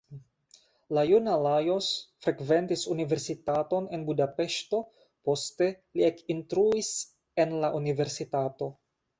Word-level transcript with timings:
La 0.97 1.01
juna 1.09 1.33
Lajos 1.47 1.89
frekventis 2.27 2.85
universitaton 2.95 3.89
en 3.99 4.07
Budapeŝto, 4.07 4.81
poste 5.31 5.69
li 5.77 6.09
ekinstruis 6.11 6.93
en 7.45 7.57
la 7.67 7.71
universitato. 7.85 8.75